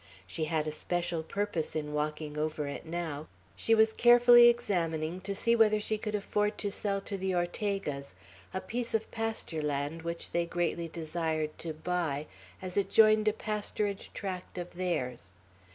[0.25, 3.27] She had a special purpose in walking over it now.
[3.55, 8.15] She was carefully examining to see whether she could afford to sell to the Ortegas
[8.51, 12.25] a piece of pasture land which they greatly desired to buy,
[12.63, 15.33] as it joined a pasturage tract of theirs.